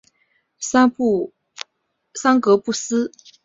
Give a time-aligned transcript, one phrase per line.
[2.17, 3.11] 桑格布斯。